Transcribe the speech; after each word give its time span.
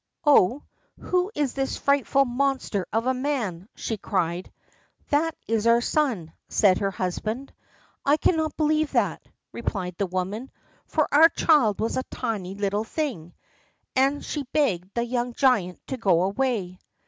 "Oh, 0.25 0.63
who 0.99 1.29
is 1.35 1.53
this 1.53 1.77
frightful 1.77 2.25
monster 2.25 2.87
of 2.91 3.05
a 3.05 3.13
man?" 3.13 3.67
she 3.75 3.97
cried. 3.97 4.51
"That 5.11 5.35
is 5.47 5.67
our 5.67 5.79
son," 5.79 6.33
said 6.49 6.79
her 6.79 6.89
husband. 6.89 7.53
"I 8.03 8.17
cannot 8.17 8.57
believe 8.57 8.93
that," 8.93 9.21
replied 9.51 9.93
the 9.99 10.07
woman, 10.07 10.49
"for 10.87 11.07
our 11.11 11.29
child 11.29 11.79
was 11.79 11.97
a 11.97 12.03
tiny 12.09 12.55
little 12.55 12.83
thing," 12.83 13.35
and 13.95 14.25
she 14.25 14.41
begged 14.53 14.89
the 14.95 15.05
young 15.05 15.35
giant 15.35 15.79
to 15.85 15.97
go 15.97 16.23
away. 16.23 16.79